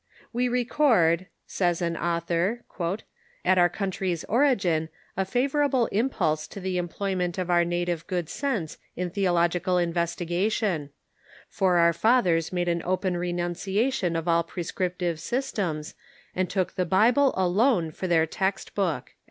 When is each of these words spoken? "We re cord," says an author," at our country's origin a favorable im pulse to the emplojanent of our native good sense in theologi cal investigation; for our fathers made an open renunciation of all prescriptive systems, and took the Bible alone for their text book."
"We 0.33 0.49
re 0.49 0.65
cord," 0.65 1.27
says 1.45 1.79
an 1.79 1.95
author," 1.95 2.63
at 3.45 3.59
our 3.59 3.69
country's 3.69 4.23
origin 4.23 4.89
a 5.15 5.25
favorable 5.25 5.87
im 5.91 6.09
pulse 6.09 6.47
to 6.47 6.59
the 6.59 6.77
emplojanent 6.79 7.37
of 7.37 7.51
our 7.51 7.63
native 7.63 8.07
good 8.07 8.27
sense 8.27 8.79
in 8.95 9.11
theologi 9.11 9.63
cal 9.63 9.77
investigation; 9.77 10.89
for 11.47 11.77
our 11.77 11.93
fathers 11.93 12.51
made 12.51 12.67
an 12.67 12.81
open 12.83 13.15
renunciation 13.15 14.15
of 14.15 14.27
all 14.27 14.41
prescriptive 14.43 15.19
systems, 15.19 15.93
and 16.35 16.49
took 16.49 16.73
the 16.73 16.83
Bible 16.85 17.31
alone 17.37 17.91
for 17.91 18.07
their 18.07 18.25
text 18.25 18.73
book." 18.73 19.13